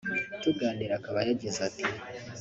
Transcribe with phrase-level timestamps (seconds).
[0.41, 1.85] tuganira akaba yagize ati